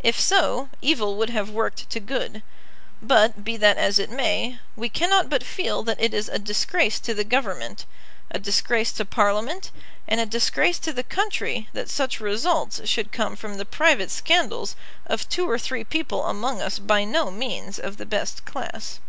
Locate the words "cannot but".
4.88-5.44